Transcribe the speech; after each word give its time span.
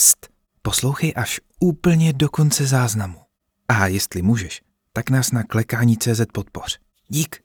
Pst, 0.00 0.28
poslouchej 0.62 1.12
až 1.16 1.40
úplně 1.58 2.12
do 2.12 2.28
konce 2.28 2.66
záznamu. 2.66 3.20
A 3.68 3.86
jestli 3.86 4.22
můžeš, 4.22 4.62
tak 4.92 5.10
nás 5.10 5.32
na 5.32 5.42
klekání 5.42 5.96
CZ 5.96 6.20
podpoř. 6.32 6.78
Dík. 7.08 7.44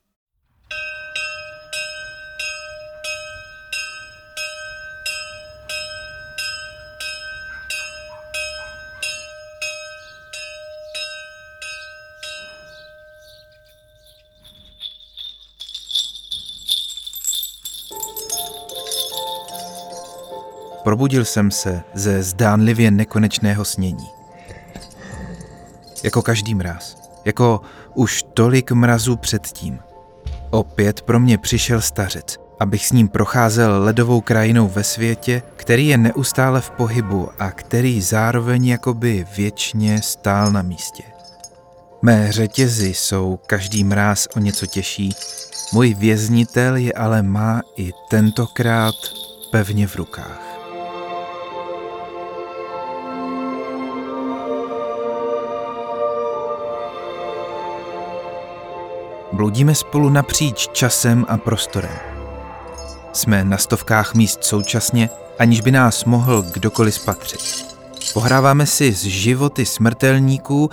Probudil 20.85 21.25
jsem 21.25 21.51
se 21.51 21.83
ze 21.93 22.23
zdánlivě 22.23 22.91
nekonečného 22.91 23.65
snění. 23.65 24.09
Jako 26.03 26.21
každý 26.21 26.55
mráz. 26.55 26.97
Jako 27.25 27.61
už 27.93 28.23
tolik 28.33 28.71
mrazů 28.71 29.15
předtím. 29.15 29.79
Opět 30.49 31.01
pro 31.01 31.19
mě 31.19 31.37
přišel 31.37 31.81
stařec, 31.81 32.37
abych 32.59 32.85
s 32.85 32.91
ním 32.91 33.07
procházel 33.07 33.83
ledovou 33.83 34.21
krajinou 34.21 34.67
ve 34.67 34.83
světě, 34.83 35.41
který 35.55 35.87
je 35.87 35.97
neustále 35.97 36.61
v 36.61 36.69
pohybu 36.69 37.29
a 37.39 37.51
který 37.51 38.01
zároveň 38.01 38.65
jakoby 38.65 39.25
věčně 39.37 40.01
stál 40.01 40.51
na 40.51 40.61
místě. 40.61 41.03
Mé 42.01 42.31
řetězy 42.31 42.93
jsou 42.93 43.39
každý 43.47 43.83
mráz 43.83 44.27
o 44.35 44.39
něco 44.39 44.65
těžší, 44.65 45.15
můj 45.73 45.93
věznitel 45.93 46.75
je 46.75 46.93
ale 46.93 47.21
má 47.21 47.61
i 47.75 47.91
tentokrát 48.09 48.95
pevně 49.51 49.87
v 49.87 49.95
rukách. 49.95 50.44
Bloudíme 59.31 59.75
spolu 59.75 60.09
napříč 60.09 60.67
časem 60.67 61.25
a 61.29 61.37
prostorem. 61.37 61.97
Jsme 63.13 63.43
na 63.43 63.57
stovkách 63.57 64.13
míst 64.13 64.43
současně, 64.43 65.09
aniž 65.39 65.61
by 65.61 65.71
nás 65.71 66.05
mohl 66.05 66.41
kdokoliv 66.41 66.93
spatřit. 66.93 67.75
Pohráváme 68.13 68.65
si 68.65 68.91
z 68.91 69.03
životy 69.03 69.65
smrtelníků, 69.65 70.69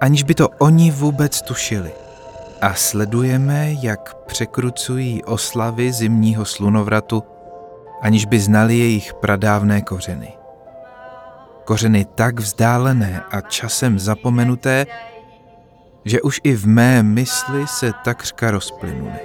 aniž 0.00 0.22
by 0.22 0.34
to 0.34 0.48
oni 0.48 0.90
vůbec 0.90 1.42
tušili. 1.42 1.92
A 2.60 2.74
sledujeme, 2.74 3.72
jak 3.82 4.14
překrucují 4.26 5.24
oslavy 5.24 5.92
zimního 5.92 6.44
slunovratu, 6.44 7.22
aniž 8.02 8.24
by 8.24 8.40
znali 8.40 8.78
jejich 8.78 9.14
pradávné 9.14 9.82
kořeny. 9.82 10.32
Kořeny 11.64 12.06
tak 12.14 12.40
vzdálené 12.40 13.22
a 13.30 13.40
časem 13.40 13.98
zapomenuté, 13.98 14.86
že 16.04 16.22
už 16.22 16.40
i 16.44 16.54
v 16.54 16.66
mé 16.66 17.02
mysli 17.02 17.66
se 17.66 17.92
takřka 18.04 18.50
rozplynuly. 18.50 19.20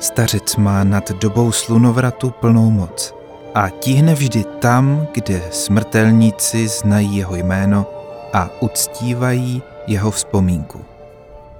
Stařec 0.00 0.56
má 0.56 0.84
nad 0.84 1.10
dobou 1.10 1.52
slunovratu 1.52 2.30
plnou 2.30 2.70
moc 2.70 3.14
a 3.54 3.70
tíhne 3.70 4.14
vždy 4.14 4.44
tam, 4.58 5.06
kde 5.14 5.42
smrtelníci 5.50 6.68
znají 6.68 7.16
jeho 7.16 7.36
jméno 7.36 7.86
a 8.32 8.50
uctívají 8.60 9.62
jeho 9.86 10.10
vzpomínku. 10.10 10.84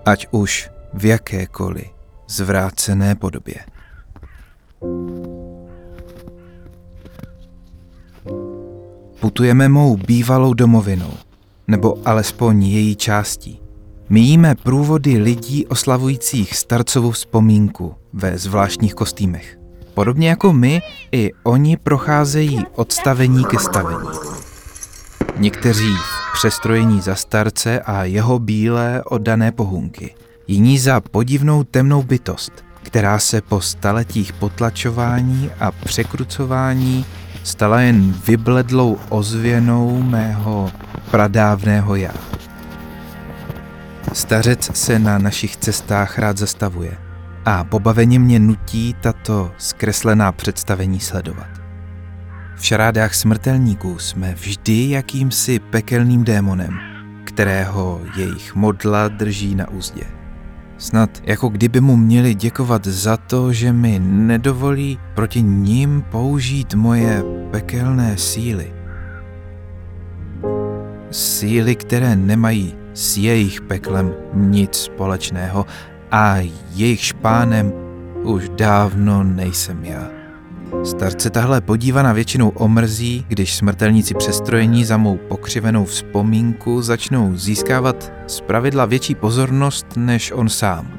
Ať 0.04 0.26
už 0.30 0.70
v 0.92 1.04
jakékoliv 1.04 1.86
zvrácené 2.28 3.14
podobě. 3.14 3.56
Putujeme 9.24 9.68
mou 9.68 9.96
bývalou 9.96 10.54
domovinou, 10.54 11.10
nebo 11.68 11.98
alespoň 12.04 12.64
její 12.64 12.96
částí. 12.96 13.60
Míjíme 14.08 14.54
průvody 14.54 15.18
lidí 15.18 15.66
oslavujících 15.66 16.56
starcovou 16.56 17.10
vzpomínku 17.10 17.94
ve 18.12 18.38
zvláštních 18.38 18.94
kostýmech. 18.94 19.58
Podobně 19.94 20.28
jako 20.28 20.52
my, 20.52 20.82
i 21.12 21.30
oni 21.42 21.76
procházejí 21.76 22.64
od 22.74 22.92
stavení 22.92 23.44
ke 23.44 23.58
stavení. 23.58 24.08
Někteří 25.36 25.94
v 25.94 26.32
přestrojení 26.32 27.00
za 27.00 27.14
starce 27.14 27.80
a 27.80 28.04
jeho 28.04 28.38
bílé 28.38 29.02
oddané 29.04 29.52
pohunky. 29.52 30.14
Jiní 30.46 30.78
za 30.78 31.00
podivnou 31.00 31.64
temnou 31.64 32.02
bytost, 32.02 32.52
která 32.82 33.18
se 33.18 33.40
po 33.40 33.60
staletích 33.60 34.32
potlačování 34.32 35.50
a 35.60 35.70
překrucování 35.70 37.04
stala 37.44 37.80
jen 37.80 38.14
vybledlou 38.26 38.98
ozvěnou 39.08 40.02
mého 40.02 40.72
pradávného 41.10 41.96
já. 41.96 42.12
Stařec 44.12 44.76
se 44.76 44.98
na 44.98 45.18
našich 45.18 45.56
cestách 45.56 46.18
rád 46.18 46.38
zastavuje 46.38 46.96
a 47.44 47.64
pobaveně 47.64 48.18
mě 48.18 48.38
nutí 48.38 48.96
tato 49.00 49.52
zkreslená 49.58 50.32
představení 50.32 51.00
sledovat. 51.00 51.48
V 52.56 52.64
šarádách 52.64 53.14
smrtelníků 53.14 53.98
jsme 53.98 54.34
vždy 54.34 54.90
jakýmsi 54.90 55.58
pekelným 55.58 56.24
démonem, 56.24 56.78
kterého 57.24 58.00
jejich 58.16 58.54
modla 58.54 59.08
drží 59.08 59.54
na 59.54 59.70
úzdě. 59.70 60.23
Snad 60.78 61.22
jako 61.24 61.48
kdyby 61.48 61.80
mu 61.80 61.96
měli 61.96 62.34
děkovat 62.34 62.86
za 62.86 63.16
to, 63.16 63.52
že 63.52 63.72
mi 63.72 63.98
nedovolí 64.02 64.98
proti 65.14 65.42
ním 65.42 66.04
použít 66.10 66.74
moje 66.74 67.22
pekelné 67.50 68.18
síly. 68.18 68.74
Síly, 71.10 71.76
které 71.76 72.16
nemají 72.16 72.74
s 72.94 73.16
jejich 73.16 73.60
peklem 73.60 74.14
nic 74.34 74.74
společného 74.74 75.66
a 76.10 76.36
jejich 76.74 77.00
špánem 77.00 77.72
už 78.22 78.48
dávno 78.48 79.24
nejsem 79.24 79.84
já. 79.84 80.13
Starce 80.82 81.30
tahle 81.30 81.60
podívaná 81.60 82.12
většinou 82.12 82.48
omrzí, 82.48 83.24
když 83.28 83.56
smrtelníci 83.56 84.14
přestrojení 84.14 84.84
za 84.84 84.96
mou 84.96 85.16
pokřivenou 85.16 85.84
vzpomínku 85.84 86.82
začnou 86.82 87.36
získávat 87.36 88.12
pravidla 88.46 88.84
větší 88.84 89.14
pozornost 89.14 89.86
než 89.96 90.32
on 90.32 90.48
sám. 90.48 90.92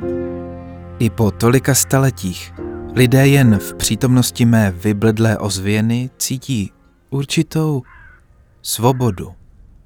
I 0.99 1.09
po 1.09 1.31
tolika 1.31 1.75
staletích 1.75 2.53
lidé 2.95 3.27
jen 3.27 3.57
v 3.59 3.73
přítomnosti 3.73 4.45
mé 4.45 4.71
vybledlé 4.71 5.37
ozvěny 5.37 6.09
cítí 6.17 6.71
určitou 7.09 7.81
svobodu. 8.61 9.31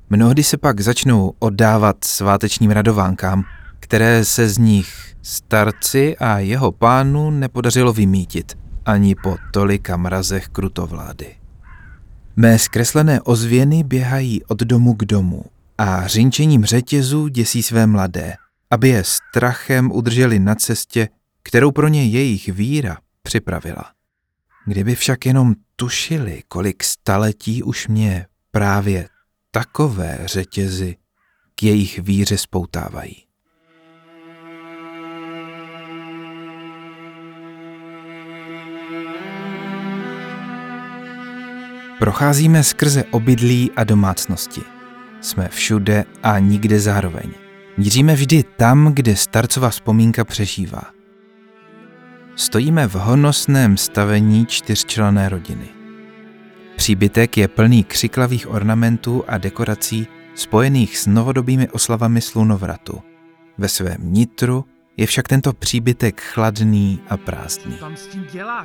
Mnohdy 0.09 0.43
se 0.43 0.57
pak 0.57 0.79
začnou 0.79 1.33
oddávat 1.39 2.03
svátečním 2.03 2.71
radovánkám, 2.71 3.43
které 3.79 4.25
se 4.25 4.49
z 4.49 4.57
nich 4.57 5.15
starci 5.21 6.17
a 6.17 6.39
jeho 6.39 6.71
pánu 6.71 7.31
nepodařilo 7.31 7.93
vymítit– 7.93 8.57
ani 8.89 9.15
po 9.15 9.37
tolika 9.51 9.97
mrazech 9.97 10.47
krutovlády. 10.47 11.35
Mé 12.35 12.59
zkreslené 12.59 13.21
ozvěny 13.21 13.83
běhají 13.83 14.43
od 14.43 14.59
domu 14.59 14.93
k 14.93 15.05
domu 15.05 15.45
a 15.77 16.07
řinčením 16.07 16.65
řetězů 16.65 17.27
děsí 17.27 17.63
své 17.63 17.87
mladé, 17.87 18.35
aby 18.71 18.89
je 18.89 19.03
strachem 19.03 19.91
udrželi 19.91 20.39
na 20.39 20.55
cestě, 20.55 21.09
kterou 21.43 21.71
pro 21.71 21.87
ně 21.87 22.05
jejich 22.05 22.47
víra 22.47 22.97
připravila. 23.23 23.91
Kdyby 24.65 24.95
však 24.95 25.25
jenom 25.25 25.55
tušili, 25.75 26.43
kolik 26.47 26.83
staletí 26.83 27.63
už 27.63 27.87
mě 27.87 28.25
právě 28.51 29.09
takové 29.51 30.19
řetězy 30.25 30.95
k 31.55 31.63
jejich 31.63 31.99
víře 31.99 32.37
spoutávají. 32.37 33.28
Procházíme 41.99 42.63
skrze 42.63 43.03
obydlí 43.11 43.71
a 43.75 43.83
domácnosti. 43.83 44.61
Jsme 45.21 45.47
všude 45.47 46.05
a 46.23 46.39
nikde 46.39 46.79
zároveň. 46.79 47.31
Míříme 47.77 48.13
vždy 48.13 48.43
tam, 48.57 48.93
kde 48.93 49.15
starcová 49.15 49.69
vzpomínka 49.69 50.25
přežívá. 50.25 50.81
Stojíme 52.35 52.87
v 52.87 52.93
honosném 52.93 53.77
stavení 53.77 54.45
čtyřčlené 54.45 55.29
rodiny. 55.29 55.69
Příbytek 56.75 57.37
je 57.37 57.47
plný 57.47 57.83
křiklavých 57.83 58.49
ornamentů 58.49 59.23
a 59.27 59.37
dekorací 59.37 60.07
spojených 60.35 60.97
s 60.97 61.07
novodobými 61.07 61.69
oslavami 61.69 62.21
slunovratu. 62.21 63.01
Ve 63.57 63.67
svém 63.67 63.97
nitru 63.99 64.65
je 64.99 65.05
však 65.05 65.27
tento 65.27 65.53
příbytek 65.53 66.21
chladný 66.21 66.99
a 67.09 67.17
prázdný. 67.17 67.77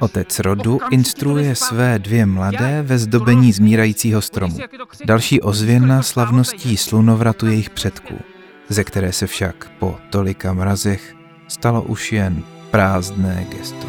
Otec 0.01 0.39
rodu 0.39 0.79
instruuje 0.91 1.55
své 1.55 1.99
dvě 1.99 2.27
mladé 2.27 2.83
ve 2.83 2.99
zdobení 2.99 3.53
zmírajícího 3.53 4.23
stromu. 4.23 4.59
Další 5.05 5.41
ozvěna 5.41 6.03
slavností 6.03 6.77
slunovratu 6.77 7.47
jejich 7.47 7.71
předků, 7.71 8.15
ze 8.69 8.85
které 8.85 9.13
se 9.13 9.27
však 9.27 9.71
po 9.79 9.97
tolika 10.11 10.53
mrazech 10.53 11.15
stalo 11.49 11.83
už 11.83 12.13
jen 12.13 12.43
prázdné 12.71 13.47
gesto. 13.51 13.87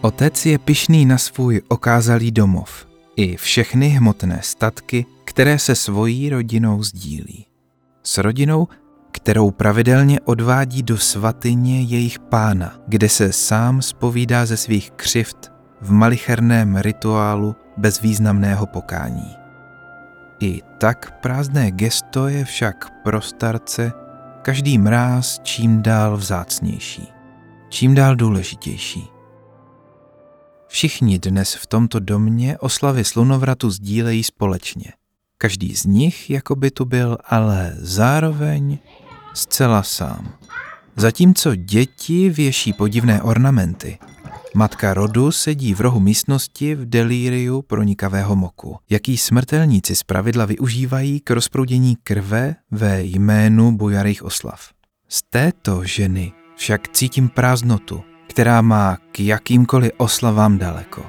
Otec 0.00 0.46
je 0.46 0.58
pyšný 0.58 1.06
na 1.06 1.18
svůj 1.18 1.62
okázalý 1.68 2.30
domov 2.30 2.86
i 3.16 3.36
všechny 3.36 3.88
hmotné 3.88 4.40
statky, 4.42 5.06
které 5.24 5.58
se 5.58 5.74
svojí 5.74 6.30
rodinou 6.30 6.82
sdílí. 6.82 7.46
S 8.02 8.18
rodinou, 8.18 8.68
kterou 9.14 9.50
pravidelně 9.50 10.20
odvádí 10.20 10.82
do 10.82 10.98
svatyně 10.98 11.82
jejich 11.82 12.18
pána, 12.18 12.78
kde 12.88 13.08
se 13.08 13.32
sám 13.32 13.82
spovídá 13.82 14.46
ze 14.46 14.56
svých 14.56 14.90
křivt 14.90 15.52
v 15.80 15.90
malicherném 15.90 16.76
rituálu 16.76 17.56
bezvýznamného 17.76 18.66
pokání. 18.66 19.34
I 20.40 20.60
tak 20.78 21.20
prázdné 21.20 21.70
gesto 21.70 22.28
je 22.28 22.44
však 22.44 23.02
pro 23.02 23.20
starce 23.20 23.92
každý 24.42 24.78
mráz 24.78 25.40
čím 25.42 25.82
dál 25.82 26.16
vzácnější, 26.16 27.08
čím 27.68 27.94
dál 27.94 28.16
důležitější. 28.16 29.04
Všichni 30.68 31.18
dnes 31.18 31.54
v 31.54 31.66
tomto 31.66 32.00
domě 32.00 32.58
oslavy 32.58 33.04
slunovratu 33.04 33.70
sdílejí 33.70 34.24
společně. 34.24 34.92
Každý 35.38 35.76
z 35.76 35.84
nich 35.84 36.30
jako 36.30 36.56
by 36.56 36.70
tu 36.70 36.84
byl, 36.84 37.18
ale 37.24 37.72
zároveň 37.76 38.78
zcela 39.34 39.82
sám. 39.82 40.32
Zatímco 40.96 41.54
děti 41.54 42.30
věší 42.30 42.72
podivné 42.72 43.22
ornamenty, 43.22 43.98
matka 44.54 44.94
rodu 44.94 45.32
sedí 45.32 45.74
v 45.74 45.80
rohu 45.80 46.00
místnosti 46.00 46.74
v 46.74 46.86
delíriu 46.86 47.62
pronikavého 47.62 48.36
moku, 48.36 48.76
jaký 48.90 49.16
smrtelníci 49.16 49.96
zpravidla 49.96 50.44
využívají 50.44 51.20
k 51.20 51.30
rozproudění 51.30 51.96
krve 52.04 52.54
ve 52.70 53.02
jménu 53.02 53.72
bojarých 53.72 54.22
oslav. 54.22 54.60
Z 55.08 55.22
této 55.30 55.84
ženy 55.84 56.32
však 56.56 56.88
cítím 56.88 57.28
prázdnotu, 57.28 58.02
která 58.28 58.62
má 58.62 58.98
k 59.12 59.20
jakýmkoliv 59.20 59.92
oslavám 59.96 60.58
daleko. 60.58 61.06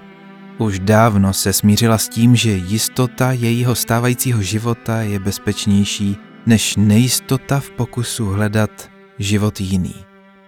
Už 0.57 0.79
dávno 0.79 1.33
se 1.33 1.53
smířila 1.53 1.97
s 1.97 2.09
tím, 2.09 2.35
že 2.35 2.51
jistota 2.51 3.31
jejího 3.31 3.75
stávajícího 3.75 4.41
života 4.41 5.01
je 5.01 5.19
bezpečnější 5.19 6.17
než 6.45 6.75
nejistota 6.75 7.59
v 7.59 7.69
pokusu 7.69 8.25
hledat 8.25 8.89
život 9.19 9.61
jiný. 9.61 9.95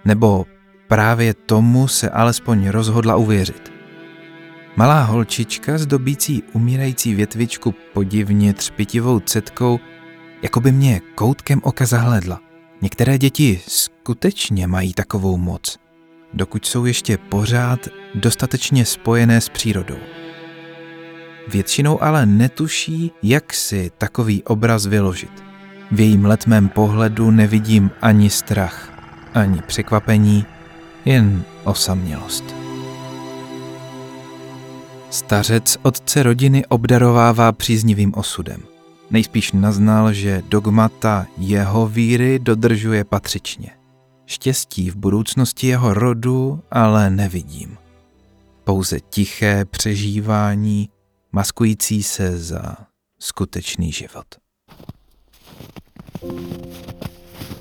Nebo 0.05 0.45
právě 0.87 1.33
tomu 1.33 1.87
se 1.87 2.09
alespoň 2.09 2.67
rozhodla 2.67 3.15
uvěřit. 3.15 3.71
Malá 4.75 5.03
holčička 5.03 5.77
zdobící 5.77 6.43
umírající 6.53 7.15
větvičku 7.15 7.75
podivně 7.93 8.53
třpitivou 8.53 9.19
cetkou, 9.19 9.79
jako 10.41 10.59
by 10.59 10.71
mě 10.71 11.01
koutkem 11.15 11.61
oka 11.63 11.85
zahledla. 11.85 12.41
Některé 12.81 13.17
děti 13.17 13.61
skutečně 13.67 14.67
mají 14.67 14.93
takovou 14.93 15.37
moc– 15.37 15.77
dokud 16.33 16.65
jsou 16.65 16.85
ještě 16.85 17.17
pořád 17.17 17.87
dostatečně 18.15 18.85
spojené 18.85 19.41
s 19.41 19.49
přírodou. 19.49 19.97
Většinou 21.47 22.03
ale 22.03 22.25
netuší, 22.25 23.11
jak 23.23 23.53
si 23.53 23.91
takový 23.97 24.43
obraz 24.43 24.85
vyložit. 24.85 25.46
V 25.91 25.99
jejím 25.99 26.25
letmém 26.25 26.69
pohledu 26.69 27.31
nevidím 27.31 27.91
ani 28.01 28.29
strach, 28.29 28.93
ani 29.33 29.61
překvapení, 29.61 30.45
jen 31.05 31.43
osamělost. 31.63 32.43
Stařec 35.09 35.77
otce 35.81 36.23
rodiny 36.23 36.65
obdarovává 36.65 37.51
příznivým 37.51 38.13
osudem. 38.15 38.61
Nejspíš 39.09 39.51
naznal, 39.51 40.13
že 40.13 40.43
dogmata 40.49 41.27
jeho 41.37 41.87
víry 41.87 42.39
dodržuje 42.39 43.03
patřičně. 43.03 43.69
Štěstí 44.25 44.89
v 44.89 44.95
budoucnosti 44.95 45.67
jeho 45.67 45.93
rodu 45.93 46.63
ale 46.71 47.09
nevidím. 47.09 47.77
Pouze 48.63 48.99
tiché 48.99 49.65
přežívání, 49.65 50.89
maskující 51.31 52.03
se 52.03 52.37
za 52.37 52.75
skutečný 53.19 53.91
život. 53.91 54.46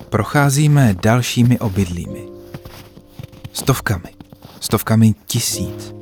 Procházíme 0.09 0.95
dalšími 1.03 1.59
obydlími. 1.59 2.27
Stovkami, 3.53 4.09
stovkami 4.59 5.13
tisíc. 5.25 5.95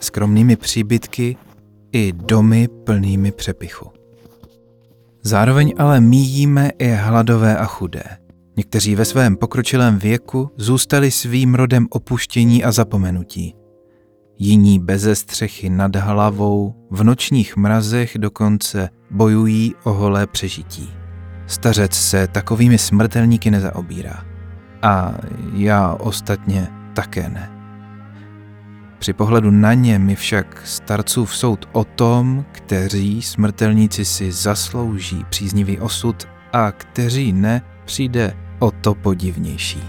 Skromnými 0.00 0.56
příbytky 0.56 1.36
i 1.92 2.12
domy 2.12 2.68
plnými 2.68 3.32
přepichu. 3.32 3.90
Zároveň 5.22 5.74
ale 5.78 6.00
míjíme 6.00 6.70
i 6.78 6.88
hladové 6.88 7.56
a 7.56 7.64
chudé– 7.64 8.04
Někteří 8.60 8.94
ve 8.94 9.04
svém 9.04 9.36
pokročilém 9.36 9.98
věku 9.98 10.50
zůstali 10.56 11.10
svým 11.10 11.54
rodem 11.54 11.86
opuštění 11.90 12.64
a 12.64 12.72
zapomenutí. 12.72 13.54
Jiní 14.38 14.78
beze 14.78 15.14
střechy 15.14 15.70
nad 15.70 15.96
hlavou, 15.96 16.74
v 16.90 17.04
nočních 17.04 17.56
mrazech 17.56 18.18
dokonce 18.18 18.88
bojují 19.10 19.74
o 19.84 19.92
holé 19.92 20.26
přežití. 20.26 20.99
Stařec 21.50 21.94
se 21.94 22.26
takovými 22.26 22.78
smrtelníky 22.78 23.50
nezaobírá. 23.50 24.24
A 24.82 25.14
já 25.52 25.94
ostatně 25.94 26.68
také 26.94 27.28
ne. 27.28 27.50
Při 28.98 29.12
pohledu 29.12 29.50
na 29.50 29.74
ně 29.74 29.98
mi 29.98 30.16
však 30.16 30.62
starcův 30.64 31.36
soud 31.36 31.68
o 31.72 31.84
tom, 31.84 32.44
kteří 32.52 33.22
smrtelníci 33.22 34.04
si 34.04 34.32
zaslouží 34.32 35.24
příznivý 35.30 35.78
osud 35.78 36.28
a 36.52 36.72
kteří 36.72 37.32
ne, 37.32 37.62
přijde 37.84 38.36
o 38.58 38.70
to 38.70 38.94
podivnější. 38.94 39.82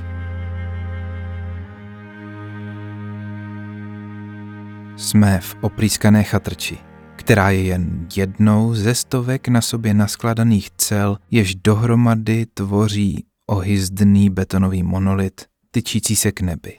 Jsme 4.96 5.40
v 5.40 5.56
oprýskané 5.62 6.24
chatrči, 6.24 6.78
která 7.22 7.50
je 7.50 7.64
jen 7.64 8.08
jednou 8.16 8.74
ze 8.74 8.96
stovek 8.96 9.48
na 9.48 9.62
sobě 9.62 9.94
naskladaných 9.94 10.70
cel, 10.78 11.18
jež 11.32 11.56
dohromady 11.56 12.46
tvoří 12.54 13.26
ohyzdný 13.46 14.30
betonový 14.30 14.84
monolit, 14.84 15.42
tyčící 15.72 16.16
se 16.16 16.32
k 16.32 16.42
nebi. 16.42 16.74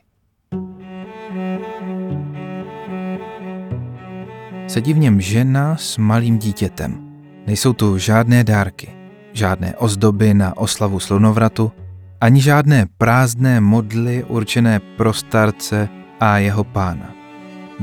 Sedí 4.67 4.93
v 4.93 4.99
něm 4.99 5.21
žena 5.21 5.77
s 5.77 5.99
malým 5.99 6.39
dítětem. 6.39 7.13
Nejsou 7.47 7.73
tu 7.73 7.99
žádné 7.99 8.45
dárky, 8.45 8.89
žádné 9.33 9.77
ozdoby 9.77 10.35
na 10.35 10.57
oslavu 10.57 11.01
slunovratu, 11.01 11.73
ani 12.21 12.41
žádné 12.41 12.87
prázdné 12.99 13.61
modly 13.61 14.25
určené 14.25 14.81
pro 14.81 15.13
starce 15.13 15.89
a 16.21 16.39
jeho 16.39 16.65
pána. 16.65 17.15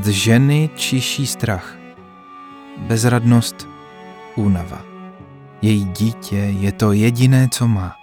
Z 0.02 0.08
ženy 0.08 0.70
čiší 0.76 1.28
strach, 1.28 1.79
bezradnost, 2.80 3.68
únava. 4.36 4.82
Její 5.62 5.86
dítě 5.86 6.36
je 6.36 6.72
to 6.72 6.92
jediné, 6.92 7.48
co 7.52 7.68
má. 7.68 7.96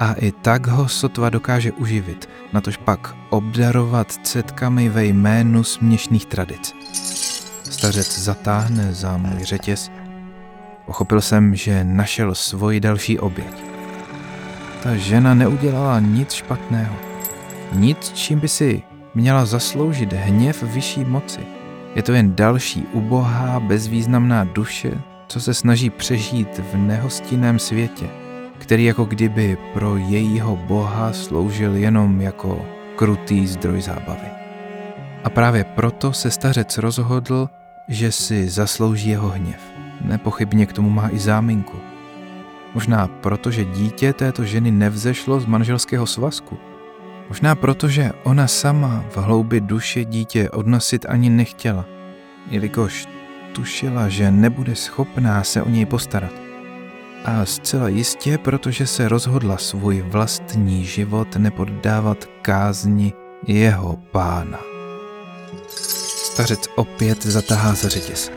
A 0.00 0.12
i 0.12 0.32
tak 0.32 0.66
ho 0.66 0.88
sotva 0.88 1.30
dokáže 1.30 1.72
uživit, 1.72 2.28
natož 2.52 2.76
pak 2.76 3.14
obdarovat 3.30 4.12
cetkami 4.12 4.88
ve 4.88 5.04
jménu 5.04 5.64
směšných 5.64 6.26
tradic. 6.26 6.74
Stařec 7.70 8.18
zatáhne 8.18 8.94
za 8.94 9.16
můj 9.16 9.44
řetěz. 9.44 9.90
Pochopil 10.86 11.20
jsem, 11.20 11.54
že 11.54 11.84
našel 11.84 12.34
svoji 12.34 12.80
další 12.80 13.18
oběť. 13.18 13.54
Ta 14.82 14.96
žena 14.96 15.34
neudělala 15.34 16.00
nic 16.00 16.32
špatného. 16.32 16.96
Nic, 17.72 18.12
čím 18.14 18.40
by 18.40 18.48
si 18.48 18.82
měla 19.14 19.46
zasloužit 19.46 20.12
hněv 20.12 20.62
vyšší 20.62 21.04
moci. 21.04 21.59
Je 21.94 22.02
to 22.02 22.12
jen 22.12 22.36
další 22.36 22.86
ubohá, 22.92 23.60
bezvýznamná 23.60 24.44
duše, 24.44 25.00
co 25.26 25.40
se 25.40 25.54
snaží 25.54 25.90
přežít 25.90 26.58
v 26.72 26.76
nehostinném 26.76 27.58
světě, 27.58 28.10
který 28.58 28.84
jako 28.84 29.04
kdyby 29.04 29.58
pro 29.74 29.96
jejího 29.96 30.56
boha 30.56 31.12
sloužil 31.12 31.76
jenom 31.76 32.20
jako 32.20 32.66
krutý 32.96 33.46
zdroj 33.46 33.82
zábavy. 33.82 34.28
A 35.24 35.30
právě 35.30 35.64
proto 35.64 36.12
se 36.12 36.30
stařec 36.30 36.78
rozhodl, 36.78 37.48
že 37.88 38.12
si 38.12 38.48
zaslouží 38.48 39.10
jeho 39.10 39.28
hněv. 39.28 39.60
Nepochybně 40.00 40.66
k 40.66 40.72
tomu 40.72 40.90
má 40.90 41.08
i 41.08 41.18
záminku– 41.18 41.76
Možná 42.74 43.06
proto, 43.06 43.50
že 43.50 43.64
dítě 43.64 44.12
této 44.12 44.44
ženy 44.44 44.70
nevzešlo 44.70 45.40
z 45.40 45.46
manželského 45.46 46.06
svazku. 46.06 46.58
Možná 47.30 47.54
proto, 47.54 47.88
že 47.88 48.10
ona 48.22 48.46
sama 48.46 49.04
v 49.10 49.16
hloubi 49.16 49.60
duše 49.60 50.04
dítě 50.04 50.50
odnosit 50.50 51.06
ani 51.08 51.30
nechtěla, 51.30 51.84
jelikož 52.50 53.08
tušila, 53.52 54.08
že 54.08 54.30
nebude 54.30 54.74
schopná 54.76 55.44
se 55.44 55.62
o 55.62 55.68
něj 55.68 55.86
postarat. 55.86 56.32
A 57.24 57.44
zcela 57.44 57.88
jistě, 57.88 58.38
protože 58.38 58.86
se 58.86 59.08
rozhodla 59.08 59.56
svůj 59.56 60.00
vlastní 60.00 60.84
život 60.84 61.36
nepoddávat 61.36 62.24
kázni 62.42 63.12
jeho 63.46 63.96
pána. 63.96 64.58
Stařec 66.24 66.68
opět 66.76 67.26
zatahá 67.26 67.74
za 67.74 67.88
řetěz. 67.88 68.32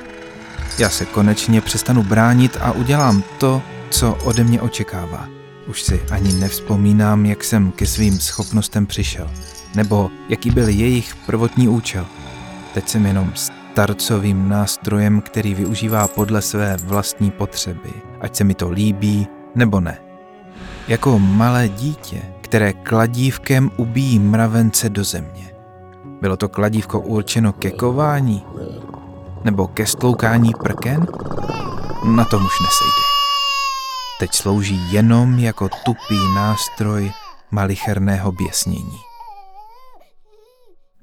Já 0.79 0.89
se 0.89 1.05
konečně 1.05 1.61
přestanu 1.61 2.03
bránit 2.03 2.57
a 2.61 2.71
udělám 2.71 3.23
to, 3.37 3.61
co 3.89 4.13
ode 4.13 4.43
mě 4.43 4.61
očekává. 4.61 5.42
Už 5.67 5.81
si 5.81 6.01
ani 6.11 6.33
nevzpomínám, 6.33 7.25
jak 7.25 7.43
jsem 7.43 7.71
ke 7.71 7.85
svým 7.85 8.19
schopnostem 8.19 8.85
přišel, 8.85 9.29
nebo 9.75 10.11
jaký 10.29 10.51
byl 10.51 10.67
jejich 10.67 11.15
prvotní 11.15 11.67
účel. 11.67 12.05
Teď 12.73 12.89
jsem 12.89 13.05
jenom 13.05 13.31
starcovým 13.35 14.49
nástrojem, 14.49 15.21
který 15.21 15.53
využívá 15.53 16.07
podle 16.07 16.41
své 16.41 16.77
vlastní 16.77 17.31
potřeby, 17.31 17.89
ať 18.21 18.35
se 18.35 18.43
mi 18.43 18.53
to 18.53 18.69
líbí 18.69 19.27
nebo 19.55 19.79
ne. 19.79 19.97
Jako 20.87 21.19
malé 21.19 21.69
dítě, 21.69 22.21
které 22.41 22.73
kladívkem 22.73 23.71
ubíjí 23.77 24.19
mravence 24.19 24.89
do 24.89 25.03
země. 25.03 25.51
Bylo 26.21 26.37
to 26.37 26.49
kladívko 26.49 26.99
určeno 26.99 27.53
ke 27.53 27.71
kování? 27.71 28.45
Nebo 29.43 29.67
ke 29.67 29.85
stloukání 29.85 30.51
prken? 30.63 31.07
Na 32.05 32.25
tom 32.25 32.45
už 32.45 32.59
nesejde. 32.61 33.02
Teď 34.23 34.33
slouží 34.33 34.93
jenom 34.93 35.39
jako 35.39 35.69
tupý 35.69 36.17
nástroj 36.35 37.11
malicherného 37.51 38.31
běsnění. 38.31 38.99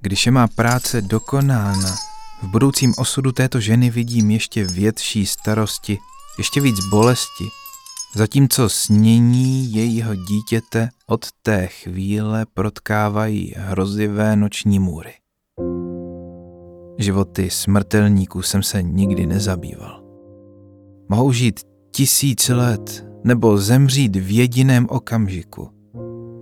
Když 0.00 0.26
je 0.26 0.32
má 0.32 0.48
práce 0.48 1.02
dokonána, 1.02 1.96
v 2.42 2.46
budoucím 2.46 2.94
osudu 2.96 3.32
této 3.32 3.60
ženy 3.60 3.90
vidím 3.90 4.30
ještě 4.30 4.64
větší 4.64 5.26
starosti, 5.26 5.98
ještě 6.38 6.60
víc 6.60 6.76
bolesti, 6.90 7.44
zatímco 8.16 8.68
snění 8.68 9.72
jejího 9.74 10.14
dítěte 10.14 10.88
od 11.06 11.26
té 11.42 11.66
chvíle 11.66 12.46
protkávají 12.54 13.54
hrozivé 13.56 14.36
noční 14.36 14.78
můry. 14.78 15.12
Životy 16.98 17.50
smrtelníků 17.50 18.42
jsem 18.42 18.62
se 18.62 18.82
nikdy 18.82 19.26
nezabýval. 19.26 20.02
Mohou 21.08 21.32
žít 21.32 21.60
tisíc 21.92 22.48
let 22.48 23.09
nebo 23.24 23.58
zemřít 23.58 24.16
v 24.16 24.36
jediném 24.36 24.86
okamžiku. 24.90 25.70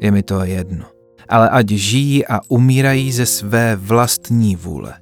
Je 0.00 0.10
mi 0.10 0.22
to 0.22 0.44
jedno. 0.44 0.84
Ale 1.28 1.50
ať 1.50 1.68
žijí 1.68 2.26
a 2.26 2.40
umírají 2.48 3.12
ze 3.12 3.26
své 3.26 3.76
vlastní 3.76 4.56
vůle. 4.56 4.94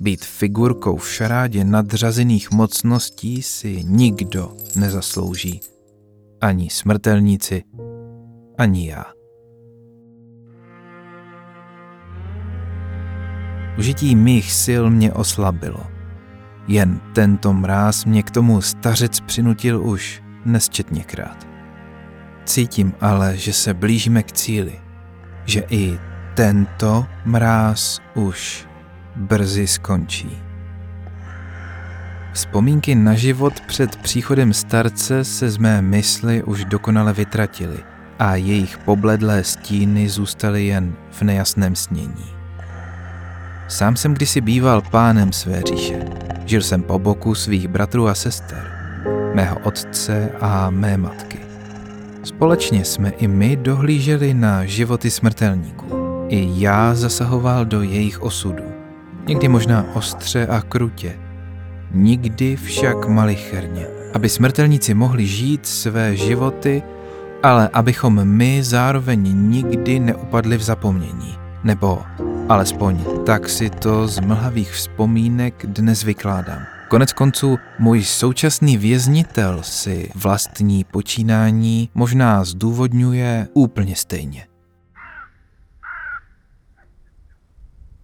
Být 0.00 0.24
figurkou 0.24 0.96
v 0.96 1.08
šarádě 1.08 1.64
nadřazených 1.64 2.50
mocností 2.50 3.42
si 3.42 3.84
nikdo 3.84 4.52
nezaslouží. 4.76 5.60
Ani 6.40 6.70
smrtelníci, 6.70 7.62
ani 8.58 8.88
já. 8.88 9.04
Užití 13.78 14.16
mých 14.16 14.52
sil 14.62 14.82
mě 14.90 15.12
oslabilo. 15.12 15.80
Jen 16.68 17.00
tento 17.14 17.52
mráz 17.52 18.04
mě 18.04 18.22
k 18.22 18.30
tomu 18.30 18.60
stařec 18.60 19.20
přinutil 19.20 19.88
už 19.88 20.22
nesčetněkrát. 20.46 21.46
Cítím 22.44 22.94
ale, 23.00 23.36
že 23.36 23.52
se 23.52 23.74
blížíme 23.74 24.22
k 24.22 24.32
cíli, 24.32 24.80
že 25.44 25.62
i 25.70 25.98
tento 26.34 27.06
mráz 27.24 28.00
už 28.14 28.66
brzy 29.16 29.66
skončí. 29.66 30.42
Vzpomínky 32.32 32.94
na 32.94 33.14
život 33.14 33.60
před 33.60 33.96
příchodem 33.96 34.52
starce 34.52 35.24
se 35.24 35.50
z 35.50 35.56
mé 35.56 35.82
mysli 35.82 36.42
už 36.42 36.64
dokonale 36.64 37.12
vytratily 37.12 37.78
a 38.18 38.36
jejich 38.36 38.78
pobledlé 38.78 39.44
stíny 39.44 40.08
zůstaly 40.08 40.66
jen 40.66 40.94
v 41.10 41.22
nejasném 41.22 41.76
snění. 41.76 42.26
Sám 43.68 43.96
jsem 43.96 44.14
kdysi 44.14 44.40
býval 44.40 44.82
pánem 44.82 45.32
své 45.32 45.62
říše. 45.62 45.98
Žil 46.44 46.62
jsem 46.62 46.82
po 46.82 46.98
boku 46.98 47.34
svých 47.34 47.68
bratrů 47.68 48.08
a 48.08 48.14
sester, 48.14 48.75
mého 49.36 49.56
otce 49.64 50.32
a 50.40 50.70
mé 50.70 50.96
matky. 50.96 51.38
Společně 52.22 52.84
jsme 52.84 53.10
i 53.10 53.28
my 53.28 53.56
dohlíželi 53.56 54.34
na 54.34 54.64
životy 54.64 55.10
smrtelníků. 55.10 55.86
I 56.28 56.48
já 56.56 56.94
zasahoval 56.94 57.64
do 57.64 57.82
jejich 57.82 58.22
osudů. 58.22 58.64
Někdy 59.28 59.48
možná 59.48 59.84
ostře 59.94 60.46
a 60.46 60.60
krutě. 60.60 61.18
Nikdy 61.90 62.56
však 62.56 63.08
malicherně. 63.08 63.86
Aby 64.14 64.28
smrtelníci 64.28 64.94
mohli 64.94 65.26
žít 65.26 65.66
své 65.66 66.16
životy, 66.16 66.82
ale 67.42 67.68
abychom 67.72 68.24
my 68.24 68.62
zároveň 68.62 69.50
nikdy 69.50 70.00
neupadli 70.00 70.56
v 70.56 70.62
zapomnění. 70.62 71.36
Nebo 71.64 72.02
alespoň 72.48 73.04
tak 73.26 73.48
si 73.48 73.70
to 73.70 74.08
z 74.08 74.20
mlhavých 74.20 74.72
vzpomínek 74.72 75.66
dnes 75.66 76.02
vykládám. 76.02 76.75
Konec 76.88 77.12
konců 77.12 77.58
můj 77.78 78.04
současný 78.04 78.76
věznitel 78.76 79.62
si 79.62 80.10
vlastní 80.14 80.84
počínání 80.84 81.90
možná 81.94 82.44
zdůvodňuje 82.44 83.48
úplně 83.52 83.96
stejně. 83.96 84.46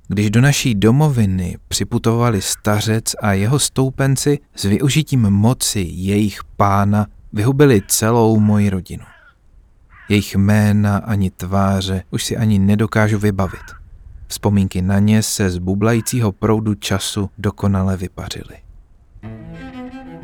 Když 0.09 0.31
do 0.31 0.41
naší 0.41 0.75
domoviny 0.75 1.57
připutovali 1.69 2.43
stařec 2.43 3.05
a 3.23 3.33
jeho 3.33 3.59
stoupenci 3.59 4.39
s 4.55 4.65
využitím 4.65 5.21
moci 5.21 5.87
jejich 5.89 6.45
pána 6.57 7.07
vyhubili 7.33 7.83
celou 7.89 8.41
moji 8.41 8.71
rodinu. 8.71 9.05
Jejich 10.09 10.37
jména 10.37 10.97
ani 10.97 11.31
tváře 11.31 12.03
už 12.11 12.25
si 12.25 12.37
ani 12.37 12.59
nedokážu 12.59 13.19
vybavit. 13.19 13.83
Vzpomínky 14.27 14.83
na 14.83 14.99
ně 14.99 15.23
se 15.23 15.51
z 15.51 15.59
bublajícího 15.59 16.33
proudu 16.33 16.75
času 16.75 17.31
dokonale 17.39 17.97
vypařily. 17.97 18.72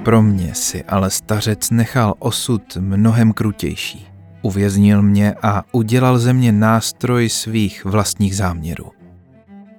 Pro 0.04 0.22
mě 0.22 0.54
si 0.54 0.84
ale 0.84 1.10
stařec 1.10 1.70
nechal 1.70 2.14
osud 2.18 2.76
mnohem 2.80 3.32
krutější. 3.32 4.06
Uvěznil 4.42 5.02
mě 5.02 5.34
a 5.42 5.64
udělal 5.72 6.18
ze 6.18 6.32
mě 6.32 6.52
nástroj 6.52 7.28
svých 7.28 7.84
vlastních 7.84 8.36
záměrů. 8.36 8.90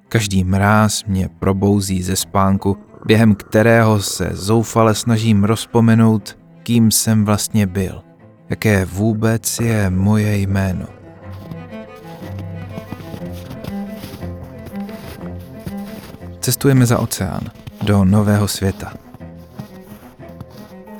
Každý 0.09 0.43
mráz 0.43 1.03
mě 1.03 1.29
probouzí 1.39 2.03
ze 2.03 2.15
spánku, 2.15 2.77
během 3.05 3.35
kterého 3.35 4.01
se 4.01 4.29
zoufale 4.33 4.95
snažím 4.95 5.43
rozpomenout, 5.43 6.37
kým 6.63 6.91
jsem 6.91 7.25
vlastně 7.25 7.67
byl, 7.67 8.03
jaké 8.49 8.85
vůbec 8.85 9.59
je 9.59 9.89
moje 9.89 10.37
jméno. 10.37 10.85
Cestujeme 16.39 16.85
za 16.85 16.99
oceán, 16.99 17.41
do 17.81 18.05
nového 18.05 18.47
světa. 18.47 19.08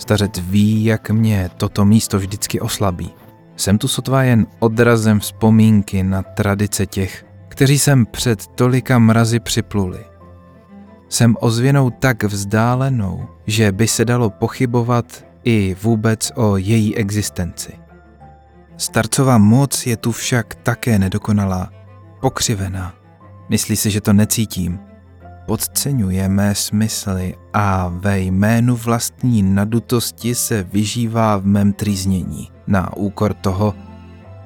Stařec 0.10 0.40
ví, 0.40 0.86
jak 0.86 1.10
mě 1.10 1.50
toto 1.58 1.86
místo 1.86 2.20
vždycky 2.20 2.60
oslabí. 2.60 3.10
Jsem 3.56 3.78
tu 3.78 3.88
sotva 3.88 4.24
jen 4.24 4.48
odrazem 4.60 5.20
vzpomínky 5.20 6.04
na 6.04 6.22
tradice 6.22 6.86
těch, 6.86 7.26
kteří 7.48 7.80
sem 7.80 8.06
před 8.06 8.48
tolika 8.48 9.00
mrazy 9.00 9.40
připluli. 9.40 10.06
Jsem 11.10 11.38
ozvěnou 11.40 11.90
tak 11.90 12.24
vzdálenou, 12.24 13.28
že 13.48 13.72
by 13.72 13.88
se 13.88 14.06
dalo 14.06 14.30
pochybovat 14.30 15.26
i 15.44 15.76
vůbec 15.82 16.32
o 16.36 16.58
její 16.58 16.96
existenci. 16.96 17.74
Starcová 18.78 19.38
moc 19.38 19.86
je 19.86 19.98
tu 19.98 20.12
však 20.12 20.56
také 20.56 21.00
nedokonalá, 21.00 21.72
pokřivená. 22.22 22.94
Myslí 23.50 23.76
si, 23.76 23.92
že 23.92 24.02
to 24.02 24.14
necítím, 24.14 24.80
podceňuje 25.50 26.30
mé 26.30 26.56
smysly 26.56 27.34
a 27.54 27.90
ve 27.90 28.20
jménu 28.20 28.76
vlastní 28.76 29.44
nadutosti 29.44 30.36
se 30.36 30.64
vyžívá 30.64 31.38
v 31.38 31.46
mém 31.46 31.74
trýznění 31.74 32.52
na 32.68 32.98
úkor 32.98 33.34
toho, 33.34 33.74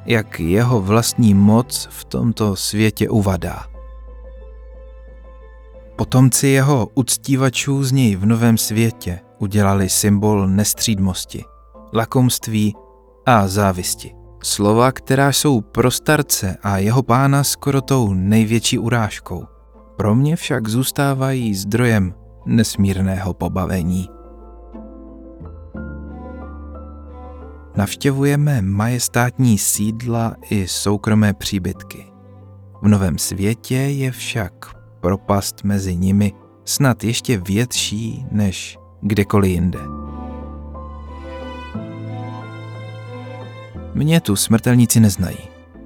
jak 0.05 0.39
jeho 0.39 0.81
vlastní 0.81 1.33
moc 1.33 1.87
v 1.91 2.05
tomto 2.05 2.55
světě 2.55 3.09
uvadá. 3.09 3.67
Potomci 5.95 6.47
jeho 6.47 6.87
uctívačů 6.95 7.83
z 7.83 7.91
něj 7.91 8.15
v 8.15 8.25
novém 8.25 8.57
světě 8.57 9.19
udělali 9.39 9.89
symbol 9.89 10.47
nestřídmosti, 10.47 11.43
lakomství 11.93 12.75
a 13.25 13.47
závisti. 13.47 14.15
Slova, 14.43 14.91
která 14.91 15.31
jsou 15.31 15.61
pro 15.61 15.91
starce 15.91 16.57
a 16.63 16.77
jeho 16.77 17.03
pána 17.03 17.43
skoro 17.43 17.81
tou 17.81 18.13
největší 18.13 18.77
urážkou. 18.77 19.52
Pro 19.97 20.15
mě 20.15 20.35
však 20.35 20.67
zůstávají 20.67 21.55
zdrojem 21.55 22.13
nesmírného 22.45 23.33
pobavení. 23.33 24.09
Navštěvujeme 27.75 28.61
majestátní 28.61 29.57
sídla 29.57 30.35
i 30.49 30.67
soukromé 30.67 31.33
příbytky. 31.33 32.05
V 32.81 32.87
novém 32.87 33.17
světě 33.17 33.75
je 33.75 34.11
však 34.11 34.53
propast 35.01 35.63
mezi 35.63 35.95
nimi 35.95 36.31
snad 36.65 37.03
ještě 37.03 37.37
větší 37.37 38.25
než 38.31 38.77
kdekoliv 39.01 39.51
jinde. 39.51 39.79
Mě 43.93 44.21
tu 44.21 44.35
smrtelníci 44.35 44.99
neznají. 44.99 45.37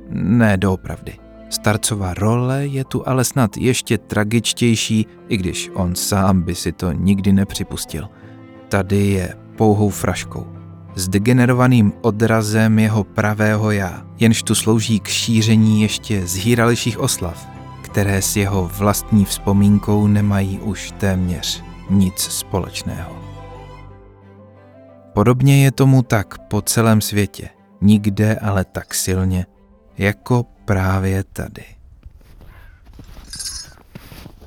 Ne 0.10 0.58
doopravdy. 0.58 1.27
Starcová 1.50 2.14
role 2.14 2.68
je 2.68 2.84
tu 2.84 3.08
ale 3.08 3.24
snad 3.24 3.58
ještě 3.58 3.98
tragičtější, 3.98 5.08
i 5.28 5.38
když 5.38 5.72
on 5.74 5.96
sám 5.96 6.42
by 6.42 6.56
si 6.56 6.72
to 6.72 6.92
nikdy 6.92 7.34
nepřipustil. 7.34 8.10
Tady 8.70 9.08
je 9.08 9.36
pouhou 9.56 9.90
fraškou, 9.90 10.48
s 10.96 11.08
degenerovaným 11.08 11.94
odrazem 12.02 12.80
jeho 12.80 13.04
pravého 13.04 13.72
já, 13.72 14.06
jenž 14.20 14.44
tu 14.44 14.56
slouží 14.56 15.00
k 15.00 15.08
šíření 15.08 15.82
ještě 15.82 16.28
zhýralejších 16.28 17.00
oslav, 17.00 17.48
které 17.82 18.22
s 18.22 18.36
jeho 18.36 18.72
vlastní 18.78 19.26
vzpomínkou 19.26 20.08
nemají 20.08 20.60
už 20.60 20.94
téměř 20.98 21.64
nic 21.90 22.20
společného. 22.20 23.16
Podobně 25.14 25.64
je 25.64 25.72
tomu 25.72 26.02
tak 26.02 26.38
po 26.38 26.62
celém 26.62 27.02
světě, 27.02 27.50
nikde 27.82 28.36
ale 28.36 28.66
tak 28.66 28.94
silně, 28.94 29.46
jako 29.98 30.44
právě 30.66 31.24
tady. 31.24 31.66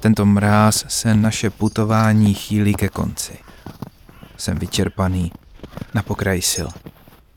Tento 0.01 0.27
mráz 0.27 0.85
se 0.89 1.15
naše 1.15 1.51
putování 1.51 2.35
chýlí 2.35 2.75
ke 2.75 2.89
konci. 2.89 3.33
Jsem 4.37 4.59
vyčerpaný, 4.59 5.33
na 5.95 6.03
pokraji 6.03 6.43
sil. 6.53 6.69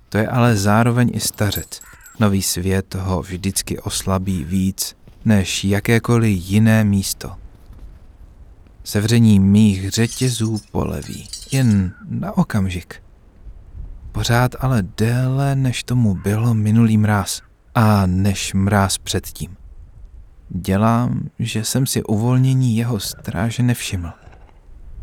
To 0.10 0.18
je 0.18 0.28
ale 0.28 0.56
zároveň 0.56 1.12
i 1.14 1.20
stařec. 1.20 1.82
Nový 2.20 2.42
svět 2.42 2.96
ho 2.96 3.22
vždycky 3.22 3.80
oslabí 3.80 4.44
víc 4.44 4.96
než 5.26 5.64
jakékoliv 5.64 6.50
jiné 6.50 6.84
místo. 6.84 7.36
Sevření 8.84 9.40
mých 9.40 9.90
řetězů 9.90 10.62
poleví, 10.72 11.28
jen 11.52 11.94
na 12.10 12.38
okamžik. 12.38 13.04
Pořád 14.12 14.56
ale 14.60 14.84
déle, 14.98 15.56
než 15.56 15.84
tomu 15.84 16.16
bylo 16.16 16.54
minulý 16.54 16.98
mráz 16.98 17.42
a 17.76 18.06
než 18.06 18.54
mráz 18.54 18.98
předtím. 18.98 19.58
Dělám, 20.50 21.30
že 21.40 21.64
jsem 21.64 21.86
si 21.86 22.04
uvolnění 22.04 22.78
jeho 22.78 23.00
stráže 23.00 23.64
nevšiml. 23.64 24.10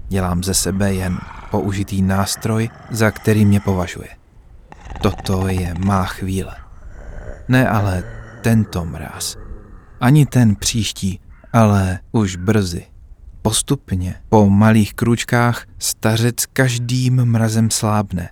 Dělám 0.08 0.44
ze 0.44 0.54
sebe 0.54 0.94
jen 0.94 1.18
použitý 1.50 2.02
nástroj, 2.02 2.70
za 2.90 3.10
který 3.10 3.44
mě 3.44 3.60
považuje. 3.60 4.08
Toto 5.02 5.48
je 5.48 5.74
má 5.84 6.04
chvíle. 6.04 6.56
Ne 7.48 7.68
ale 7.68 8.04
tento 8.42 8.84
mráz. 8.84 9.36
Ani 10.00 10.26
ten 10.26 10.56
příští, 10.56 11.20
ale 11.52 11.98
už 12.12 12.36
brzy. 12.36 12.86
Postupně, 13.42 14.14
po 14.28 14.50
malých 14.50 14.94
kručkách, 14.94 15.66
stařec 15.78 16.46
každým 16.46 17.24
mrazem 17.24 17.70
slábne, 17.70 18.28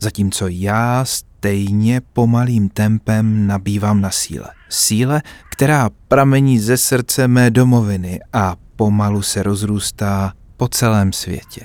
zatímco 0.00 0.48
já 0.48 1.04
stejně 1.42 2.00
pomalým 2.12 2.68
tempem 2.68 3.46
nabývám 3.46 4.00
na 4.00 4.10
síle. 4.10 4.48
Síle, 4.68 5.22
která 5.50 5.90
pramení 6.08 6.58
ze 6.58 6.76
srdce 6.76 7.28
mé 7.28 7.50
domoviny 7.50 8.20
a 8.32 8.56
pomalu 8.76 9.22
se 9.22 9.42
rozrůstá 9.42 10.32
po 10.56 10.68
celém 10.68 11.12
světě. 11.12 11.60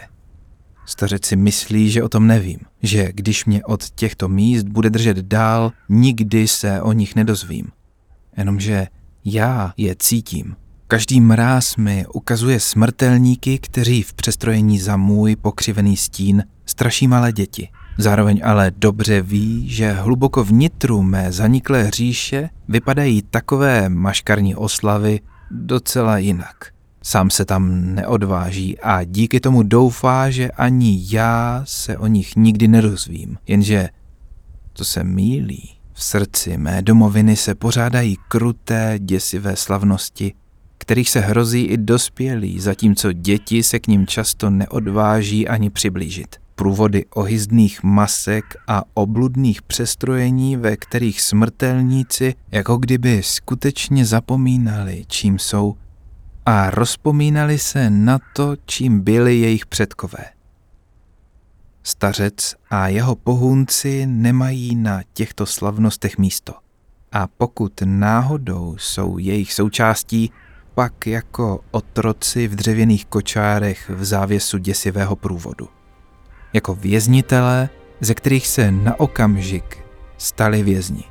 Stařec 0.86 1.26
si 1.26 1.36
myslí, 1.36 1.92
že 1.92 2.04
o 2.04 2.10
tom 2.10 2.28
nevím, 2.28 2.60
že 2.84 3.10
když 3.14 3.46
mě 3.46 3.64
od 3.64 3.90
těchto 3.90 4.28
míst 4.28 4.64
bude 4.64 4.90
držet 4.90 5.18
dál, 5.18 5.72
nikdy 5.90 6.48
se 6.48 6.82
o 6.82 6.92
nich 6.94 7.16
nedozvím. 7.16 7.68
Jenomže 8.38 8.88
já 9.26 9.74
je 9.78 9.96
cítím. 10.00 10.56
Každý 10.88 11.22
mráz 11.22 11.76
mi 11.76 12.06
ukazuje 12.14 12.60
smrtelníky, 12.60 13.60
kteří 13.60 14.04
v 14.04 14.14
přestrojení 14.14 14.80
za 14.80 14.98
můj 14.98 15.36
pokřivený 15.36 15.98
stín 15.98 16.44
straší 16.66 17.08
malé 17.08 17.34
děti. 17.34 17.70
Zároveň 17.98 18.42
ale 18.44 18.72
dobře 18.78 19.22
ví, 19.22 19.70
že 19.70 19.92
hluboko 19.92 20.44
vnitru 20.44 21.02
mé 21.02 21.32
zaniklé 21.32 21.92
říše 21.92 22.50
vypadají 22.68 23.22
takové 23.22 23.90
maškarní 23.90 24.56
oslavy 24.56 25.20
docela 25.52 26.18
jinak. 26.18 26.56
Sám 27.04 27.30
se 27.30 27.46
tam 27.46 27.96
neodváží 27.96 28.80
a 28.80 29.04
díky 29.04 29.40
tomu 29.40 29.64
doufá, 29.64 30.30
že 30.30 30.52
ani 30.52 31.06
já 31.10 31.62
se 31.64 31.98
o 31.98 32.08
nich 32.08 32.36
nikdy 32.36 32.68
nerozvím. 32.68 33.38
Jenže 33.48 33.90
to 34.74 34.86
se 34.86 35.04
mílí. 35.04 35.78
V 35.94 36.04
srdci 36.04 36.58
mé 36.58 36.82
domoviny 36.82 37.36
se 37.36 37.56
pořádají 37.56 38.18
kruté, 38.28 38.96
děsivé 39.00 39.56
slavnosti, 39.56 40.34
kterých 40.78 41.10
se 41.10 41.20
hrozí 41.20 41.62
i 41.64 41.78
dospělí, 41.78 42.60
zatímco 42.60 43.14
děti 43.14 43.64
se 43.64 43.80
k 43.80 43.88
ním 43.88 44.08
často 44.08 44.50
neodváží 44.50 45.48
ani 45.48 45.70
přiblížit. 45.70 46.36
Průvody 46.60 47.06
ohyzdných 47.06 47.84
masek 47.84 48.46
a 48.68 48.84
obludných 48.94 49.62
přestrojení, 49.62 50.58
ve 50.58 50.78
kterých 50.78 51.22
smrtelníci 51.22 52.36
jako 52.52 52.78
kdyby 52.78 53.24
skutečně 53.24 54.06
zapomínali, 54.06 55.04
čím 55.08 55.40
jsou 55.40 55.76
a 56.46 56.70
rozpomínali 56.70 57.60
se 57.60 57.90
na 57.90 58.20
to, 58.34 58.56
čím 58.66 59.02
byli 59.02 59.40
jejich 59.40 59.66
předkové. 59.66 60.26
Stařec 61.84 62.56
a 62.70 62.88
jeho 62.88 63.16
pohůnci 63.16 64.06
nemají 64.06 64.76
na 64.76 65.02
těchto 65.14 65.46
slavnostech 65.46 66.18
místo. 66.18 66.54
A 67.12 67.28
pokud 67.28 67.74
náhodou 67.86 68.76
jsou 68.80 69.18
jejich 69.18 69.54
součástí, 69.54 70.32
pak 70.74 71.08
jako 71.08 71.60
otroci 71.72 72.48
v 72.48 72.56
dřevěných 72.56 73.06
kočárech 73.06 73.90
v 73.90 74.06
závěsu 74.06 74.58
děsivého 74.58 75.16
průvodu. 75.16 75.77
Jako 76.58 76.76
věznitelé, 76.76 77.70
ze 78.02 78.14
kterých 78.14 78.48
se 78.48 78.72
na 78.72 79.00
okamžik 79.00 79.78
stali 80.18 80.64
vězni. 80.64 81.04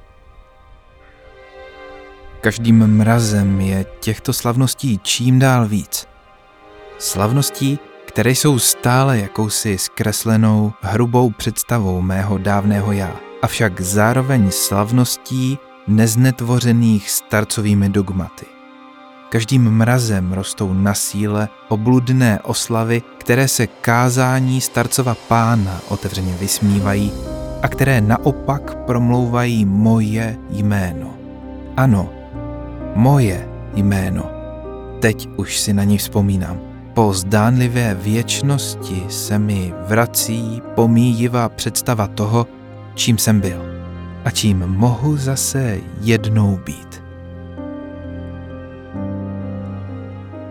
Každým 2.40 2.86
mrazem 2.86 3.60
je 3.60 3.86
těchto 4.00 4.32
slavností 4.32 5.00
čím 5.02 5.38
dál 5.38 5.68
víc. 5.68 6.06
Slavností, 6.98 7.78
které 8.06 8.30
jsou 8.30 8.58
stále 8.58 9.18
jakousi 9.18 9.78
zkreslenou, 9.78 10.72
hrubou 10.80 11.30
představou 11.30 12.02
mého 12.02 12.38
dávného 12.38 12.92
já, 12.92 13.16
avšak 13.42 13.80
zároveň 13.80 14.50
slavností 14.50 15.58
neznetvořených 15.86 17.10
starcovými 17.10 17.88
dogmaty. 17.88 18.55
Každým 19.36 19.70
mrazem 19.70 20.32
rostou 20.32 20.72
na 20.72 20.94
síle 20.94 21.48
obludné 21.68 22.40
oslavy, 22.40 23.02
které 23.18 23.48
se 23.48 23.66
kázání 23.66 24.60
starcova 24.60 25.14
pána 25.28 25.80
otevřeně 25.88 26.34
vysmívají 26.40 27.12
a 27.62 27.68
které 27.68 28.00
naopak 28.00 28.74
promlouvají 28.74 29.64
moje 29.64 30.38
jméno. 30.50 31.14
Ano, 31.76 32.10
moje 32.94 33.48
jméno. 33.74 34.30
Teď 35.00 35.28
už 35.36 35.58
si 35.58 35.72
na 35.72 35.84
ní 35.84 35.98
vzpomínám. 35.98 36.60
Po 36.94 37.12
zdánlivé 37.12 37.94
věčnosti 37.94 39.04
se 39.08 39.38
mi 39.38 39.74
vrací 39.88 40.62
pomíjivá 40.74 41.48
představa 41.48 42.06
toho, 42.06 42.46
čím 42.94 43.18
jsem 43.18 43.40
byl 43.40 43.62
a 44.24 44.30
čím 44.30 44.58
mohu 44.66 45.16
zase 45.16 45.80
jednou 46.00 46.60
být. 46.64 47.05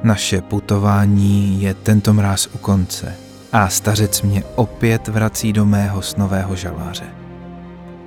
Naše 0.05 0.41
putování 0.41 1.61
je 1.61 1.73
tento 1.73 2.13
mráz 2.13 2.47
u 2.47 2.57
konce 2.57 3.13
a 3.51 3.69
stařec 3.69 4.21
mě 4.21 4.43
opět 4.55 5.07
vrací 5.07 5.53
do 5.53 5.65
mého 5.65 6.01
snového 6.01 6.55
žaláře. 6.55 7.05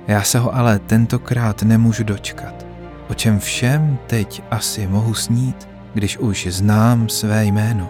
Já 0.07 0.23
se 0.23 0.39
ho 0.39 0.55
ale 0.55 0.79
tentokrát 0.79 1.63
nemůžu 1.63 2.03
dočkat. 2.03 2.65
O 3.09 3.13
čem 3.13 3.39
všem 3.39 3.97
teď 4.07 4.43
asi 4.51 4.87
mohu 4.87 5.13
snít, 5.13 5.69
když 5.93 6.17
už 6.17 6.47
znám 6.49 7.09
své 7.09 7.45
jméno? 7.45 7.89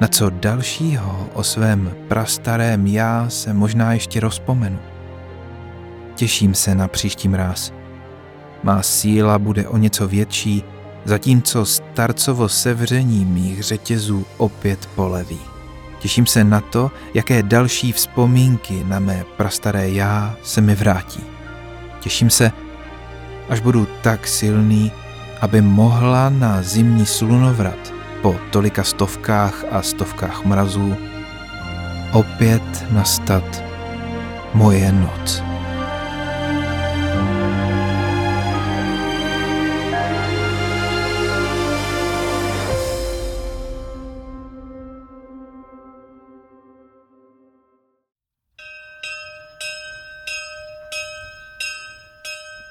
Na 0.00 0.08
co 0.08 0.30
dalšího 0.30 1.28
o 1.32 1.44
svém 1.44 1.94
prastarém 2.08 2.86
já 2.86 3.28
se 3.28 3.52
možná 3.52 3.92
ještě 3.92 4.20
rozpomenu? 4.20 4.78
Těším 6.14 6.54
se 6.54 6.74
na 6.74 6.88
příští 6.88 7.28
mráz. 7.28 7.72
Má 8.62 8.82
síla 8.82 9.38
bude 9.38 9.68
o 9.68 9.76
něco 9.76 10.08
větší, 10.08 10.64
zatímco 11.08 11.64
starcovo 11.64 12.48
sevření 12.48 13.24
mých 13.24 13.62
řetězů 13.62 14.26
opět 14.36 14.88
poleví. 14.94 15.40
Těším 15.98 16.26
se 16.26 16.44
na 16.44 16.60
to, 16.60 16.90
jaké 17.14 17.42
další 17.42 17.92
vzpomínky 17.92 18.84
na 18.84 18.98
mé 18.98 19.24
prastaré 19.36 19.90
já 19.90 20.36
se 20.42 20.60
mi 20.60 20.74
vrátí. 20.74 21.20
Těším 22.00 22.30
se, 22.30 22.52
až 23.48 23.60
budu 23.60 23.88
tak 24.02 24.26
silný, 24.26 24.92
aby 25.40 25.60
mohla 25.60 26.28
na 26.28 26.62
zimní 26.62 27.06
slunovrat 27.06 27.92
po 28.22 28.36
tolika 28.50 28.84
stovkách 28.84 29.64
a 29.70 29.82
stovkách 29.82 30.44
mrazů 30.44 30.96
opět 32.12 32.84
nastat 32.90 33.64
moje 34.54 34.92
noc. 34.92 35.42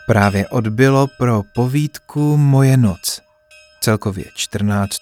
Právě 0.08 0.48
odbylo 0.48 1.08
pro 1.08 1.44
povídku 1.54 2.38
Moje 2.38 2.78
noc, 2.78 3.22
celkově 3.82 4.26
14. 4.36 4.98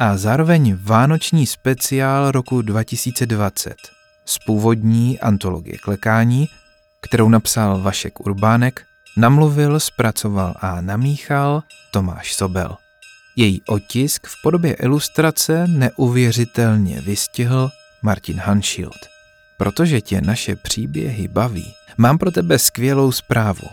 a 0.00 0.16
zároveň 0.16 0.78
vánoční 0.82 1.46
speciál 1.46 2.30
roku 2.30 2.62
2020 2.62 3.74
z 4.24 4.38
původní 4.38 5.20
antologie 5.20 5.78
klekání, 5.78 6.48
kterou 7.00 7.28
napsal 7.28 7.82
Vašek 7.82 8.20
Urbánek, 8.20 8.82
namluvil, 9.16 9.80
zpracoval 9.80 10.54
a 10.60 10.80
namíchal 10.80 11.62
Tomáš 11.90 12.34
Sobel. 12.34 12.76
Její 13.36 13.62
otisk 13.68 14.26
v 14.26 14.42
podobě 14.42 14.72
ilustrace 14.72 15.66
neuvěřitelně 15.66 17.00
vystihl 17.00 17.70
Martin 18.02 18.38
Hanschild. 18.38 19.08
Protože 19.56 20.00
tě 20.00 20.20
naše 20.20 20.56
příběhy 20.56 21.28
baví, 21.28 21.74
mám 21.96 22.18
pro 22.18 22.30
tebe 22.30 22.58
skvělou 22.58 23.12
zprávu. 23.12 23.68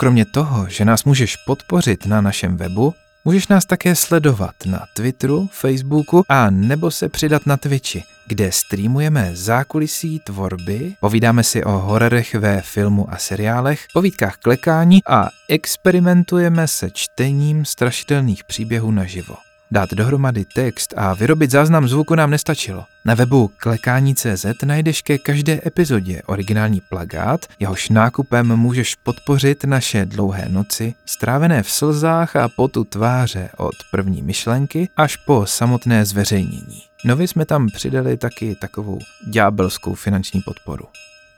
Kromě 0.00 0.24
toho, 0.24 0.68
že 0.68 0.84
nás 0.84 1.04
můžeš 1.04 1.36
podpořit 1.36 2.06
na 2.06 2.20
našem 2.20 2.56
webu, 2.56 2.94
můžeš 3.24 3.48
nás 3.48 3.66
také 3.66 3.94
sledovat 3.94 4.54
na 4.66 4.86
Twitteru, 4.94 5.48
Facebooku 5.52 6.24
a 6.28 6.50
nebo 6.50 6.90
se 6.90 7.08
přidat 7.08 7.46
na 7.46 7.56
Twitchi, 7.56 8.02
kde 8.26 8.52
streamujeme 8.52 9.30
zákulisí 9.32 10.20
tvorby, 10.24 10.94
povídáme 11.00 11.44
si 11.44 11.64
o 11.64 11.70
hororech 11.70 12.34
ve 12.34 12.62
filmu 12.62 13.12
a 13.12 13.16
seriálech, 13.16 13.86
povídkách 13.92 14.36
klekání 14.36 15.00
a 15.06 15.28
experimentujeme 15.48 16.68
se 16.68 16.90
čtením 16.90 17.64
strašidelných 17.64 18.44
příběhů 18.44 18.90
naživo. 18.90 19.34
Dát 19.70 19.90
dohromady 19.90 20.44
text 20.44 20.94
a 20.96 21.14
vyrobit 21.14 21.50
záznam 21.50 21.88
zvuku 21.88 22.14
nám 22.14 22.30
nestačilo. 22.30 22.84
Na 23.08 23.14
webu 23.14 23.50
klekání.cz 23.56 24.46
najdeš 24.64 25.02
ke 25.02 25.18
každé 25.18 25.60
epizodě 25.66 26.22
originální 26.26 26.80
plagát, 26.80 27.46
jehož 27.58 27.88
nákupem 27.88 28.56
můžeš 28.56 28.94
podpořit 28.94 29.64
naše 29.64 30.04
dlouhé 30.04 30.48
noci, 30.48 30.94
strávené 31.06 31.62
v 31.62 31.70
slzách 31.70 32.36
a 32.36 32.48
potu 32.48 32.84
tváře 32.84 33.50
od 33.56 33.74
první 33.90 34.22
myšlenky 34.22 34.88
až 34.96 35.16
po 35.16 35.46
samotné 35.46 36.04
zveřejnění. 36.04 36.82
Nově 37.04 37.28
jsme 37.28 37.44
tam 37.44 37.68
přidali 37.74 38.16
taky 38.16 38.54
takovou 38.54 38.98
ďábelskou 39.30 39.94
finanční 39.94 40.40
podporu. 40.40 40.84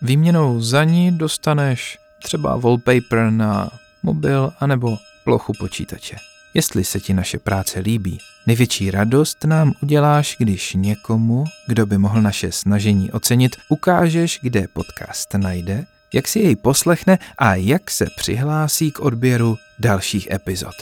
Výměnou 0.02 0.60
za 0.60 0.84
ní 0.84 1.12
dostaneš 1.18 1.98
třeba 2.22 2.56
wallpaper 2.56 3.30
na 3.30 3.70
mobil 4.02 4.52
anebo 4.60 4.96
plochu 5.24 5.52
počítače. 5.58 6.16
Jestli 6.54 6.84
se 6.84 7.00
ti 7.00 7.14
naše 7.14 7.38
práce 7.38 7.80
líbí, 7.80 8.18
největší 8.46 8.90
radost 8.90 9.44
nám 9.44 9.72
uděláš, 9.82 10.36
když 10.38 10.74
někomu, 10.74 11.44
kdo 11.66 11.86
by 11.86 11.98
mohl 11.98 12.22
naše 12.22 12.52
snažení 12.52 13.12
ocenit, 13.12 13.56
ukážeš, 13.68 14.38
kde 14.42 14.68
podcast 14.72 15.34
najde, 15.34 15.86
jak 16.14 16.28
si 16.28 16.38
jej 16.38 16.56
poslechne 16.56 17.18
a 17.38 17.54
jak 17.54 17.90
se 17.90 18.06
přihlásí 18.16 18.92
k 18.92 19.00
odběru 19.00 19.56
dalších 19.78 20.30
epizod. 20.30 20.74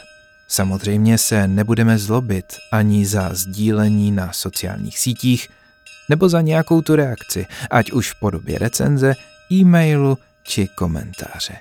Samozřejmě 0.48 1.18
se 1.18 1.48
nebudeme 1.48 1.98
zlobit 1.98 2.56
ani 2.72 3.06
za 3.06 3.34
sdílení 3.34 4.12
na 4.12 4.32
sociálních 4.32 4.98
sítích 4.98 5.48
nebo 6.08 6.28
za 6.28 6.40
nějakou 6.40 6.82
tu 6.82 6.96
reakci, 6.96 7.46
ať 7.70 7.92
už 7.92 8.12
v 8.12 8.20
podobě 8.20 8.58
recenze, 8.58 9.14
e-mailu 9.52 10.18
či 10.42 10.68
komentáře. 10.68 11.56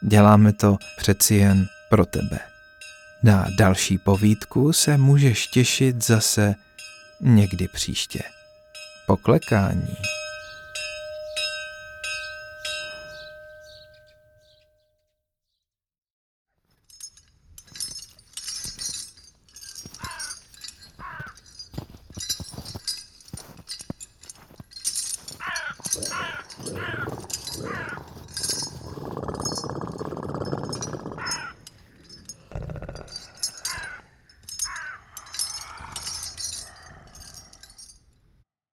Děláme 0.00 0.52
to 0.52 0.78
přeci 0.96 1.34
jen 1.34 1.66
pro 1.88 2.06
tebe. 2.06 2.49
Na 3.22 3.46
další 3.58 3.98
povídku 3.98 4.72
se 4.72 4.96
můžeš 4.96 5.46
těšit 5.46 6.04
zase 6.04 6.54
někdy 7.20 7.68
příště. 7.68 8.20
Poklekání. 9.06 9.96